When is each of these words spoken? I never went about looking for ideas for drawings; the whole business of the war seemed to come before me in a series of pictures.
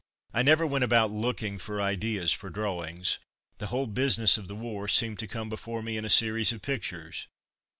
I 0.33 0.41
never 0.41 0.65
went 0.65 0.83
about 0.83 1.11
looking 1.11 1.59
for 1.59 1.79
ideas 1.79 2.33
for 2.33 2.49
drawings; 2.49 3.19
the 3.59 3.67
whole 3.67 3.85
business 3.85 4.35
of 4.35 4.47
the 4.47 4.55
war 4.55 4.87
seemed 4.87 5.19
to 5.19 5.27
come 5.27 5.47
before 5.47 5.83
me 5.83 5.95
in 5.95 6.05
a 6.05 6.09
series 6.09 6.51
of 6.51 6.63
pictures. 6.63 7.27